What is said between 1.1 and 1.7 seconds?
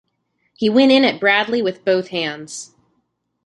Bradley